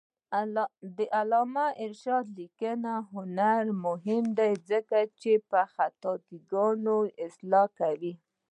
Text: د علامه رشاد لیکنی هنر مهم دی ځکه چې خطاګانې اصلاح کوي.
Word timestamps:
د 0.97 0.97
علامه 1.19 1.65
رشاد 1.91 2.25
لیکنی 2.39 2.95
هنر 3.11 3.63
مهم 3.85 4.23
دی 4.37 4.51
ځکه 4.69 4.97
چې 5.19 5.31
خطاګانې 5.73 6.97
اصلاح 7.25 7.67
کوي. 7.79 8.13